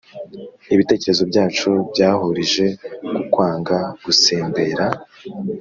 [0.73, 2.65] ibitekerezo byacu byahurije
[3.13, 4.85] ku kwanga gusembera.